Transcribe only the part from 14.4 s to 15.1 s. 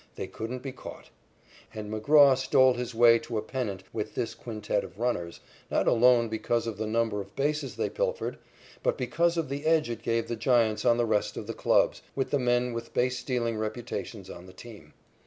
the team.